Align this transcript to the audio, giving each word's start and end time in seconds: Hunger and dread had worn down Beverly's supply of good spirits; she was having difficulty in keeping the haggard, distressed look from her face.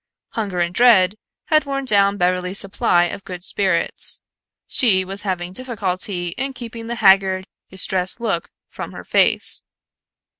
Hunger 0.29 0.59
and 0.61 0.73
dread 0.73 1.13
had 1.51 1.65
worn 1.65 1.85
down 1.85 2.17
Beverly's 2.17 2.57
supply 2.57 3.03
of 3.03 3.23
good 3.23 3.43
spirits; 3.43 4.19
she 4.65 5.05
was 5.05 5.21
having 5.21 5.53
difficulty 5.53 6.29
in 6.39 6.53
keeping 6.53 6.87
the 6.87 6.95
haggard, 6.95 7.45
distressed 7.69 8.19
look 8.19 8.49
from 8.67 8.93
her 8.93 9.03
face. 9.03 9.61